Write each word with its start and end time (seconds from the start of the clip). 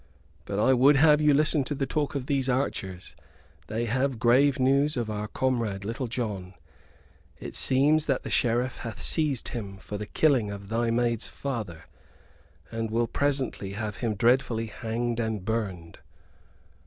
But 0.45 0.57
I 0.57 0.73
would 0.73 0.95
have 0.95 1.21
you 1.21 1.31
listen 1.31 1.63
to 1.65 1.75
the 1.75 1.85
talk 1.85 2.15
of 2.15 2.25
these 2.25 2.49
archers 2.49 3.15
they 3.67 3.85
have 3.85 4.17
grave 4.17 4.59
news 4.59 4.97
of 4.97 5.11
our 5.11 5.27
comrade 5.27 5.85
Little 5.85 6.07
John. 6.07 6.55
It 7.39 7.53
seems 7.53 8.07
that 8.07 8.23
the 8.23 8.31
Sheriff 8.31 8.77
hath 8.77 8.99
seized 8.99 9.49
him 9.49 9.77
for 9.77 9.99
the 9.99 10.07
killing 10.07 10.49
of 10.49 10.69
thy 10.69 10.89
maid's 10.89 11.27
father, 11.27 11.83
and 12.71 12.89
will 12.89 13.05
presently 13.05 13.73
have 13.73 13.97
him 13.97 14.15
dreadfully 14.15 14.65
hanged 14.65 15.19
and 15.19 15.45
burned." 15.45 15.99